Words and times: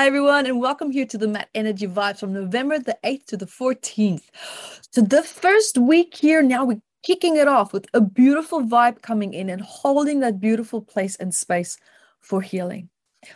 Hi, 0.00 0.06
everyone, 0.06 0.46
and 0.46 0.58
welcome 0.58 0.90
here 0.90 1.04
to 1.04 1.18
the 1.18 1.28
Met 1.28 1.50
Energy 1.54 1.86
Vibes 1.86 2.20
from 2.20 2.32
November 2.32 2.78
the 2.78 2.96
8th 3.04 3.26
to 3.26 3.36
the 3.36 3.44
14th. 3.44 4.30
So, 4.90 5.02
the 5.02 5.22
first 5.22 5.76
week 5.76 6.16
here, 6.16 6.40
now 6.40 6.64
we're 6.64 6.80
kicking 7.02 7.36
it 7.36 7.46
off 7.46 7.74
with 7.74 7.86
a 7.92 8.00
beautiful 8.00 8.62
vibe 8.62 9.02
coming 9.02 9.34
in 9.34 9.50
and 9.50 9.60
holding 9.60 10.20
that 10.20 10.40
beautiful 10.40 10.80
place 10.80 11.16
and 11.16 11.34
space 11.34 11.76
for 12.18 12.40
healing. 12.40 12.88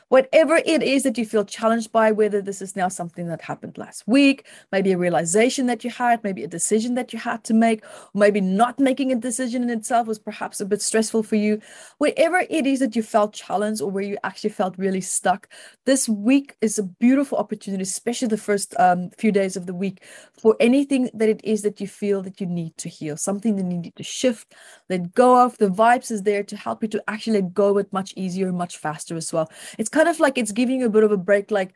Whatever 0.08 0.56
it 0.56 0.82
is 0.82 1.02
that 1.02 1.18
you 1.18 1.26
feel 1.26 1.44
challenged 1.44 1.92
by, 1.92 2.10
whether 2.10 2.40
this 2.40 2.62
is 2.62 2.74
now 2.74 2.88
something 2.88 3.26
that 3.28 3.42
happened 3.42 3.76
last 3.76 4.04
week, 4.06 4.46
maybe 4.72 4.92
a 4.92 4.98
realization 4.98 5.66
that 5.66 5.84
you 5.84 5.90
had, 5.90 6.24
maybe 6.24 6.42
a 6.42 6.48
decision 6.48 6.94
that 6.94 7.12
you 7.12 7.18
had 7.18 7.44
to 7.44 7.54
make, 7.54 7.84
maybe 8.14 8.40
not 8.40 8.78
making 8.78 9.12
a 9.12 9.16
decision 9.16 9.62
in 9.62 9.70
itself 9.70 10.06
was 10.06 10.18
perhaps 10.18 10.60
a 10.60 10.64
bit 10.64 10.80
stressful 10.80 11.22
for 11.22 11.36
you. 11.36 11.60
Whatever 11.98 12.44
it 12.48 12.66
is 12.66 12.78
that 12.80 12.96
you 12.96 13.02
felt 13.02 13.34
challenged 13.34 13.82
or 13.82 13.90
where 13.90 14.02
you 14.02 14.16
actually 14.24 14.50
felt 14.50 14.78
really 14.78 15.02
stuck, 15.02 15.48
this 15.84 16.08
week 16.08 16.56
is 16.62 16.78
a 16.78 16.82
beautiful 16.82 17.36
opportunity, 17.36 17.82
especially 17.82 18.28
the 18.28 18.38
first 18.38 18.74
um, 18.78 19.10
few 19.18 19.32
days 19.32 19.54
of 19.54 19.66
the 19.66 19.74
week, 19.74 20.02
for 20.32 20.56
anything 20.60 21.10
that 21.12 21.28
it 21.28 21.44
is 21.44 21.60
that 21.62 21.80
you 21.80 21.86
feel 21.86 22.22
that 22.22 22.40
you 22.40 22.46
need 22.46 22.74
to 22.78 22.88
heal, 22.88 23.18
something 23.18 23.56
that 23.56 23.64
you 23.64 23.78
need 23.78 23.96
to 23.96 24.02
shift, 24.02 24.54
let 24.88 25.12
go 25.14 25.44
of. 25.44 25.58
The 25.58 25.68
vibes 25.68 26.10
is 26.10 26.22
there 26.22 26.42
to 26.42 26.56
help 26.56 26.82
you 26.82 26.88
to 26.88 27.04
actually 27.06 27.42
let 27.42 27.52
go 27.52 27.76
it 27.78 27.92
much 27.92 28.14
easier, 28.16 28.50
much 28.50 28.78
faster 28.78 29.16
as 29.16 29.30
well 29.32 29.50
it's 29.78 29.88
kind 29.88 30.08
of 30.08 30.20
like 30.20 30.38
it's 30.38 30.52
giving 30.52 30.80
you 30.80 30.86
a 30.86 30.90
bit 30.90 31.04
of 31.04 31.12
a 31.12 31.16
break, 31.16 31.50
like 31.50 31.74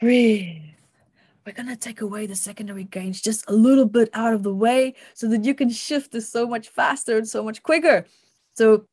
breathe. 0.00 0.62
We're 1.46 1.52
gonna 1.52 1.76
take 1.76 2.02
away 2.02 2.26
the 2.26 2.36
secondary 2.36 2.84
gains 2.84 3.22
just 3.22 3.48
a 3.48 3.54
little 3.54 3.86
bit 3.86 4.10
out 4.12 4.34
of 4.34 4.42
the 4.42 4.54
way 4.54 4.94
so 5.14 5.28
that 5.28 5.44
you 5.44 5.54
can 5.54 5.70
shift 5.70 6.12
this 6.12 6.30
so 6.30 6.46
much 6.46 6.68
faster 6.68 7.16
and 7.16 7.26
so 7.26 7.42
much 7.42 7.62
quicker. 7.62 8.04
So 8.54 8.86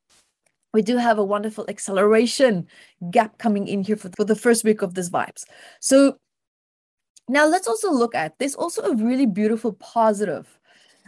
we 0.72 0.82
do 0.82 0.96
have 0.96 1.18
a 1.18 1.24
wonderful 1.24 1.66
acceleration 1.68 2.66
gap 3.10 3.38
coming 3.38 3.68
in 3.68 3.82
here 3.82 3.96
for, 3.96 4.10
for 4.16 4.24
the 4.24 4.36
first 4.36 4.64
week 4.64 4.82
of 4.82 4.94
this 4.94 5.10
vibes. 5.10 5.44
So 5.80 6.16
now 7.28 7.46
let's 7.46 7.66
also 7.66 7.90
look 7.90 8.14
at 8.14 8.38
there's 8.38 8.54
also 8.54 8.82
a 8.82 8.94
really 8.94 9.26
beautiful 9.26 9.72
positive 9.72 10.55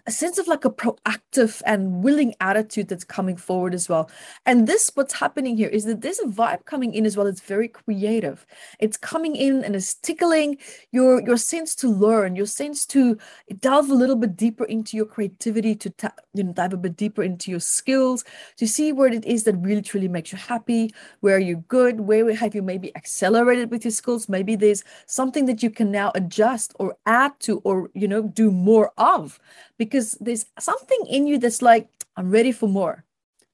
a 0.09 0.11
sense 0.11 0.39
of 0.39 0.49
like 0.49 0.65
a 0.65 0.71
proactive 0.71 1.61
and 1.67 2.03
willing 2.03 2.35
attitude 2.41 2.89
that's 2.89 3.05
coming 3.05 3.37
forward 3.37 3.75
as 3.75 3.91
well. 3.91 4.11
And 4.47 4.67
this, 4.67 4.91
what's 4.95 5.13
happening 5.13 5.59
here 5.59 5.69
is 5.69 5.85
that 5.85 6.01
there's 6.01 6.19
a 6.19 6.25
vibe 6.25 6.65
coming 6.65 6.95
in 6.95 7.05
as 7.05 7.15
well. 7.15 7.27
It's 7.27 7.43
very 7.43 7.69
creative. 7.69 8.47
It's 8.81 8.97
coming 8.97 9.37
in 9.37 9.63
and 9.63 9.77
it's 9.77 9.93
tickling 9.95 10.57
your 10.93 11.21
your 11.21 11.37
sense 11.37 11.75
to 11.77 11.89
learn, 11.91 12.37
your 12.37 12.47
sense 12.47 12.87
to 12.87 13.19
delve 13.61 13.91
a 13.91 13.95
little 13.95 14.17
bit 14.17 14.35
deeper 14.35 14.65
into 14.65 14.97
your 14.97 15.05
creativity, 15.05 15.75
to 15.75 15.91
ta- 15.91 16.15
you 16.33 16.43
know 16.43 16.55
dive 16.55 16.73
a 16.73 16.79
bit 16.79 16.97
deeper 16.97 17.23
into 17.23 17.51
your 17.51 17.61
skills, 17.61 18.25
to 18.57 18.67
see 18.67 18.93
where 18.93 19.13
it 19.13 19.27
is 19.27 19.45
that 19.45 19.57
really 19.57 19.83
truly 19.83 20.09
makes 20.09 20.33
you 20.33 20.39
happy, 20.39 20.91
where 21.21 21.37
are 21.37 21.47
you 21.51 21.57
good, 21.69 22.01
where 22.01 22.35
have 22.35 22.55
you 22.55 22.63
maybe 22.63 22.97
accelerated 22.97 23.71
with 23.71 23.85
your 23.85 23.93
skills. 23.93 24.27
Maybe 24.27 24.57
there's 24.57 24.85
something 25.05 25.45
that 25.47 25.63
you 25.63 25.69
can 25.69 25.91
now 25.91 26.13
adjust 26.15 26.73
or 26.79 26.97
add 27.05 27.39
to, 27.41 27.59
or 27.59 27.91
you 27.93 28.09
know 28.09 28.23
do 28.23 28.51
more 28.51 28.91
of 28.97 29.39
because 29.79 29.98
there's 30.21 30.47
something 30.59 30.99
in 31.09 31.27
you 31.27 31.39
that's 31.39 31.63
like, 31.63 31.89
I'm 32.17 32.31
ready 32.31 32.53
for 32.53 32.69
more, 32.69 33.05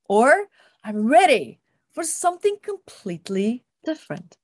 or 0.09 0.47
I'm 0.83 1.07
ready 1.07 1.61
for 1.93 2.05
something 2.05 2.57
completely 2.63 3.65
different. 3.85 4.37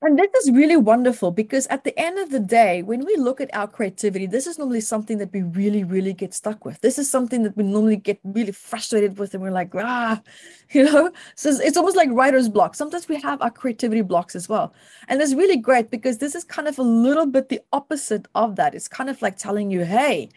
And 0.00 0.16
this 0.16 0.44
is 0.44 0.52
really 0.52 0.76
wonderful 0.76 1.32
because 1.32 1.66
at 1.66 1.82
the 1.82 1.98
end 1.98 2.20
of 2.20 2.30
the 2.30 2.38
day, 2.38 2.82
when 2.82 3.04
we 3.04 3.16
look 3.16 3.40
at 3.40 3.52
our 3.52 3.66
creativity, 3.66 4.26
this 4.26 4.46
is 4.46 4.56
normally 4.56 4.80
something 4.80 5.18
that 5.18 5.32
we 5.32 5.42
really, 5.42 5.82
really 5.82 6.12
get 6.12 6.32
stuck 6.32 6.64
with. 6.64 6.80
This 6.82 7.00
is 7.00 7.10
something 7.10 7.42
that 7.42 7.56
we 7.56 7.64
normally 7.64 7.96
get 7.96 8.20
really 8.22 8.52
frustrated 8.52 9.18
with, 9.18 9.34
and 9.34 9.42
we're 9.42 9.50
like, 9.50 9.74
ah, 9.74 10.22
you 10.70 10.84
know. 10.84 11.10
So 11.34 11.50
it's 11.50 11.76
almost 11.76 11.96
like 11.96 12.10
writer's 12.12 12.48
block. 12.48 12.76
Sometimes 12.76 13.08
we 13.08 13.20
have 13.20 13.42
our 13.42 13.50
creativity 13.50 14.02
blocks 14.02 14.36
as 14.36 14.48
well. 14.48 14.72
And 15.08 15.20
it's 15.20 15.34
really 15.34 15.56
great 15.56 15.90
because 15.90 16.18
this 16.18 16.36
is 16.36 16.44
kind 16.44 16.68
of 16.68 16.78
a 16.78 16.82
little 16.82 17.26
bit 17.26 17.48
the 17.48 17.60
opposite 17.72 18.28
of 18.36 18.54
that. 18.54 18.76
It's 18.76 18.86
kind 18.86 19.10
of 19.10 19.20
like 19.20 19.36
telling 19.36 19.68
you, 19.68 19.84
hey, 19.84 20.28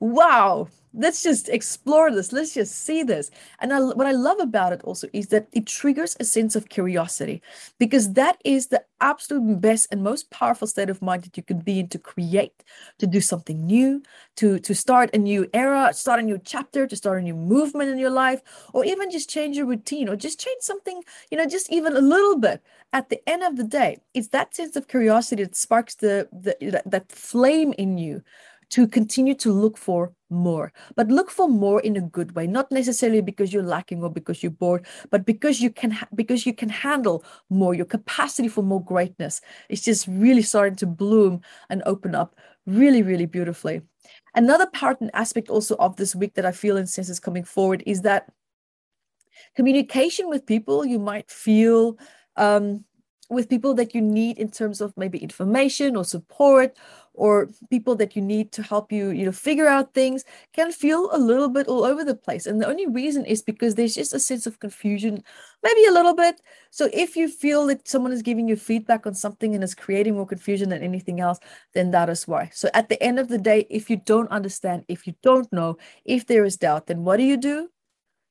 wow 0.00 0.68
let's 0.96 1.22
just 1.22 1.48
explore 1.50 2.10
this 2.10 2.32
let's 2.32 2.54
just 2.54 2.74
see 2.84 3.02
this. 3.02 3.30
And 3.60 3.72
I, 3.72 3.80
what 3.80 4.06
i 4.06 4.12
love 4.12 4.40
about 4.40 4.72
it 4.72 4.82
also 4.82 5.08
is 5.12 5.28
that 5.28 5.48
it 5.52 5.66
triggers 5.66 6.16
a 6.18 6.24
sense 6.24 6.56
of 6.56 6.68
curiosity 6.68 7.42
because 7.78 8.14
that 8.14 8.38
is 8.44 8.68
the 8.68 8.82
absolute 9.00 9.60
best 9.60 9.88
and 9.90 10.02
most 10.02 10.30
powerful 10.30 10.66
state 10.66 10.88
of 10.88 11.02
mind 11.02 11.22
that 11.24 11.36
you 11.36 11.42
can 11.42 11.58
be 11.58 11.80
in 11.80 11.88
to 11.88 11.98
create 11.98 12.64
to 12.98 13.06
do 13.06 13.20
something 13.20 13.66
new 13.66 14.02
to 14.36 14.58
to 14.60 14.74
start 14.74 15.10
a 15.14 15.18
new 15.18 15.48
era 15.52 15.92
start 15.92 16.20
a 16.20 16.22
new 16.22 16.40
chapter 16.42 16.86
to 16.86 16.96
start 16.96 17.18
a 17.18 17.22
new 17.22 17.34
movement 17.34 17.90
in 17.90 17.98
your 17.98 18.10
life 18.10 18.40
or 18.72 18.84
even 18.84 19.10
just 19.10 19.28
change 19.28 19.56
your 19.56 19.66
routine 19.66 20.08
or 20.08 20.16
just 20.16 20.40
change 20.40 20.62
something 20.62 21.02
you 21.30 21.36
know 21.36 21.46
just 21.46 21.70
even 21.70 21.96
a 21.96 22.00
little 22.00 22.38
bit. 22.38 22.62
At 22.92 23.10
the 23.10 23.20
end 23.28 23.42
of 23.42 23.56
the 23.56 23.64
day 23.64 23.98
it's 24.14 24.28
that 24.28 24.54
sense 24.54 24.76
of 24.76 24.88
curiosity 24.88 25.42
that 25.44 25.56
sparks 25.56 25.96
the, 25.96 26.28
the 26.32 26.56
that, 26.70 26.90
that 26.90 27.12
flame 27.12 27.74
in 27.76 27.98
you 27.98 28.22
to 28.70 28.86
continue 28.88 29.34
to 29.34 29.52
look 29.52 29.76
for 29.76 30.12
more 30.28 30.72
but 30.96 31.08
look 31.08 31.30
for 31.30 31.48
more 31.48 31.80
in 31.80 31.96
a 31.96 32.00
good 32.00 32.34
way 32.34 32.46
not 32.46 32.70
necessarily 32.72 33.20
because 33.20 33.52
you're 33.52 33.62
lacking 33.62 34.02
or 34.02 34.10
because 34.10 34.42
you're 34.42 34.50
bored 34.50 34.84
but 35.10 35.24
because 35.24 35.60
you 35.60 35.70
can 35.70 35.92
ha- 35.92 36.08
because 36.14 36.44
you 36.44 36.52
can 36.52 36.68
handle 36.68 37.24
more 37.48 37.74
your 37.74 37.84
capacity 37.86 38.48
for 38.48 38.62
more 38.62 38.82
greatness 38.82 39.40
is 39.68 39.82
just 39.82 40.06
really 40.08 40.42
starting 40.42 40.74
to 40.74 40.86
bloom 40.86 41.40
and 41.70 41.82
open 41.86 42.14
up 42.14 42.34
really 42.66 43.02
really 43.02 43.26
beautifully. 43.26 43.82
Another 44.34 44.66
part 44.66 45.00
and 45.00 45.10
aspect 45.14 45.48
also 45.48 45.76
of 45.76 45.96
this 45.96 46.14
week 46.14 46.34
that 46.34 46.46
i 46.46 46.52
feel 46.52 46.76
and 46.76 46.88
sense 46.88 47.08
is 47.08 47.20
coming 47.20 47.44
forward 47.44 47.82
is 47.86 48.02
that 48.02 48.28
communication 49.54 50.28
with 50.28 50.46
people 50.46 50.84
you 50.84 50.98
might 50.98 51.30
feel 51.30 51.98
um, 52.36 52.84
with 53.28 53.48
people 53.48 53.74
that 53.74 53.94
you 53.94 54.00
need 54.00 54.38
in 54.38 54.50
terms 54.50 54.80
of 54.80 54.92
maybe 54.96 55.18
information 55.18 55.96
or 55.96 56.04
support 56.04 56.76
or 57.16 57.48
people 57.70 57.94
that 57.96 58.14
you 58.14 58.22
need 58.22 58.52
to 58.52 58.62
help 58.62 58.92
you 58.92 59.10
you 59.10 59.24
know 59.24 59.32
figure 59.32 59.66
out 59.66 59.94
things 59.94 60.24
can 60.52 60.70
feel 60.70 61.08
a 61.12 61.18
little 61.18 61.48
bit 61.48 61.66
all 61.66 61.84
over 61.84 62.04
the 62.04 62.14
place. 62.14 62.46
And 62.46 62.60
the 62.60 62.68
only 62.68 62.86
reason 62.86 63.24
is 63.24 63.42
because 63.42 63.74
there's 63.74 63.94
just 63.94 64.14
a 64.14 64.20
sense 64.20 64.46
of 64.46 64.60
confusion 64.60 65.22
maybe 65.62 65.84
a 65.86 65.92
little 65.92 66.14
bit. 66.14 66.40
So 66.70 66.88
if 66.92 67.16
you 67.16 67.28
feel 67.28 67.66
that 67.66 67.88
someone 67.88 68.12
is 68.12 68.22
giving 68.22 68.48
you 68.48 68.56
feedback 68.56 69.06
on 69.06 69.14
something 69.14 69.54
and 69.54 69.64
is 69.64 69.74
creating 69.74 70.14
more 70.14 70.26
confusion 70.26 70.68
than 70.68 70.82
anything 70.82 71.20
else 71.20 71.38
then 71.74 71.90
that 71.90 72.08
is 72.08 72.28
why. 72.28 72.50
So 72.52 72.68
at 72.74 72.88
the 72.88 73.02
end 73.02 73.18
of 73.18 73.28
the 73.28 73.38
day 73.38 73.66
if 73.70 73.90
you 73.90 73.96
don't 73.96 74.30
understand 74.30 74.84
if 74.88 75.06
you 75.06 75.14
don't 75.22 75.50
know 75.52 75.78
if 76.04 76.26
there 76.26 76.44
is 76.44 76.56
doubt 76.56 76.86
then 76.86 77.04
what 77.04 77.16
do 77.16 77.24
you 77.24 77.36
do? 77.36 77.68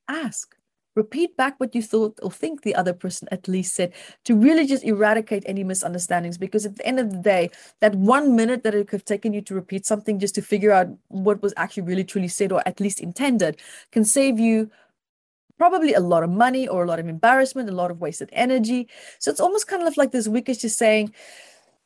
Ask 0.08 0.56
repeat 0.96 1.36
back 1.38 1.60
what 1.60 1.76
you 1.76 1.82
thought 1.82 2.18
or 2.24 2.32
think 2.32 2.62
the 2.62 2.74
other 2.76 2.94
person 2.94 3.28
at 3.32 3.48
least 3.48 3.76
said 3.76 3.94
to 4.24 4.36
really 4.36 4.66
just 4.66 4.84
eradicate 4.84 5.44
any 5.46 5.64
misunderstandings 5.64 6.38
because 6.38 6.66
at 6.66 6.76
the 6.78 6.86
end 6.86 7.00
of 7.00 7.12
the 7.12 7.18
day 7.18 7.50
that 7.82 7.94
one 7.96 8.36
minute 8.36 8.64
that 8.64 8.74
it 8.74 8.88
could 8.88 8.98
have 8.98 9.06
taken 9.06 9.34
you 9.34 9.42
to 9.42 9.54
repeat 9.54 9.86
something 9.86 10.20
just 10.20 10.36
to 10.36 10.42
figure 10.42 10.72
out 10.72 10.88
what 11.10 11.42
was 11.42 11.54
actually 11.58 11.84
really 11.84 12.04
truly 12.04 12.28
said 12.28 12.52
or 12.52 12.62
at 12.66 12.80
least 12.80 13.00
intended 13.00 13.62
can 13.92 14.06
save 14.06 14.40
you 14.40 14.70
probably 15.58 15.94
a 15.94 16.00
lot 16.00 16.24
of 16.24 16.30
money 16.30 16.68
or 16.68 16.84
a 16.84 16.88
lot 16.88 17.00
of 17.00 17.08
embarrassment 17.08 17.70
a 17.70 17.74
lot 17.74 17.92
of 17.92 18.02
wasted 18.02 18.30
energy. 18.34 18.88
So 19.20 19.32
it's 19.32 19.40
almost 19.40 19.68
kind 19.68 19.84
of 19.84 19.96
like 19.98 20.12
this 20.12 20.28
week 20.28 20.50
is 20.50 20.58
just 20.58 20.78
saying 20.78 21.14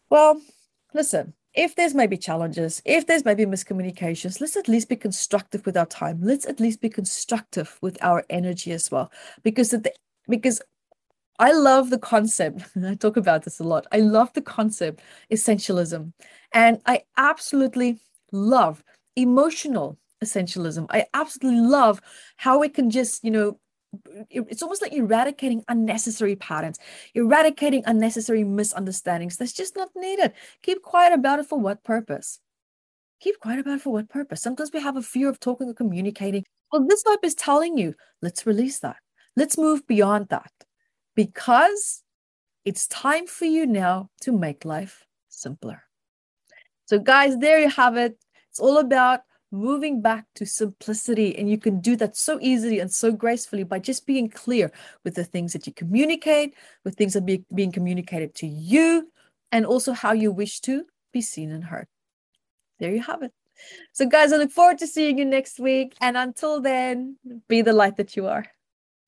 well 0.09 0.41
listen 0.93 1.33
if 1.59 1.75
there's 1.75 1.93
maybe 1.93 2.15
challenges, 2.15 2.81
if 2.85 3.05
there's 3.05 3.25
maybe 3.25 3.45
miscommunications, 3.45 4.39
let's 4.39 4.55
at 4.55 4.69
least 4.69 4.87
be 4.87 4.95
constructive 4.95 5.65
with 5.65 5.75
our 5.75 5.85
time. 5.85 6.21
Let's 6.21 6.45
at 6.45 6.61
least 6.61 6.79
be 6.79 6.87
constructive 6.87 7.77
with 7.81 7.97
our 8.01 8.23
energy 8.29 8.71
as 8.71 8.89
well. 8.89 9.11
Because 9.43 9.71
the, 9.71 9.91
because 10.29 10.61
I 11.37 11.51
love 11.51 11.89
the 11.89 11.99
concept, 11.99 12.63
I 12.85 12.95
talk 12.95 13.17
about 13.17 13.43
this 13.43 13.59
a 13.59 13.65
lot. 13.65 13.87
I 13.91 13.97
love 13.97 14.31
the 14.31 14.41
concept 14.41 15.01
essentialism. 15.33 16.13
And 16.53 16.79
I 16.85 17.01
absolutely 17.17 17.99
love 18.31 18.81
emotional 19.17 19.97
essentialism. 20.23 20.85
I 20.89 21.07
absolutely 21.13 21.59
love 21.59 21.99
how 22.37 22.59
we 22.59 22.69
can 22.69 22.89
just, 22.89 23.21
you 23.21 23.31
know, 23.31 23.59
it's 24.29 24.61
almost 24.61 24.81
like 24.81 24.93
eradicating 24.93 25.63
unnecessary 25.67 26.35
patterns, 26.35 26.77
eradicating 27.15 27.83
unnecessary 27.85 28.43
misunderstandings 28.43 29.37
that's 29.37 29.53
just 29.53 29.75
not 29.75 29.89
needed. 29.95 30.33
Keep 30.61 30.83
quiet 30.83 31.13
about 31.13 31.39
it 31.39 31.47
for 31.47 31.59
what 31.59 31.83
purpose? 31.83 32.39
Keep 33.19 33.39
quiet 33.39 33.59
about 33.59 33.77
it 33.77 33.81
for 33.81 33.91
what 33.91 34.09
purpose? 34.09 34.41
Sometimes 34.41 34.71
we 34.73 34.81
have 34.81 34.95
a 34.95 35.01
fear 35.01 35.29
of 35.29 35.39
talking 35.39 35.69
or 35.69 35.73
communicating. 35.73 36.45
Well, 36.71 36.85
this 36.87 37.03
vibe 37.03 37.23
is 37.23 37.35
telling 37.35 37.77
you, 37.77 37.95
let's 38.21 38.45
release 38.45 38.79
that. 38.79 38.97
Let's 39.35 39.57
move 39.57 39.85
beyond 39.87 40.29
that 40.29 40.51
because 41.15 42.03
it's 42.65 42.87
time 42.87 43.25
for 43.25 43.45
you 43.45 43.65
now 43.65 44.09
to 44.21 44.31
make 44.31 44.65
life 44.65 45.05
simpler. 45.29 45.83
So, 46.85 46.99
guys, 46.99 47.37
there 47.37 47.59
you 47.59 47.69
have 47.69 47.97
it. 47.97 48.17
It's 48.49 48.59
all 48.59 48.77
about 48.77 49.21
moving 49.51 50.01
back 50.01 50.25
to 50.35 50.45
simplicity. 50.45 51.37
And 51.37 51.49
you 51.49 51.57
can 51.57 51.79
do 51.81 51.95
that 51.97 52.15
so 52.15 52.39
easily 52.41 52.79
and 52.79 52.91
so 52.91 53.11
gracefully 53.11 53.63
by 53.63 53.79
just 53.79 54.05
being 54.05 54.29
clear 54.29 54.71
with 55.03 55.15
the 55.15 55.23
things 55.23 55.53
that 55.53 55.67
you 55.67 55.73
communicate, 55.73 56.55
with 56.83 56.95
things 56.95 57.13
that 57.13 57.29
are 57.29 57.37
being 57.53 57.71
communicated 57.71 58.35
to 58.35 58.47
you, 58.47 59.11
and 59.51 59.65
also 59.65 59.93
how 59.93 60.11
you 60.11 60.31
wish 60.31 60.59
to 60.61 60.85
be 61.11 61.21
seen 61.21 61.51
and 61.51 61.63
heard. 61.63 61.87
There 62.79 62.91
you 62.91 63.01
have 63.01 63.23
it. 63.23 63.33
So, 63.91 64.05
guys, 64.05 64.31
I 64.31 64.37
look 64.37 64.51
forward 64.51 64.77
to 64.79 64.87
seeing 64.87 65.17
you 65.17 65.25
next 65.25 65.59
week. 65.59 65.95
And 65.99 66.15
until 66.15 66.61
then, 66.61 67.17
be 67.47 67.61
the 67.61 67.73
light 67.73 67.97
that 67.97 68.15
you 68.15 68.27
are. 68.27 68.45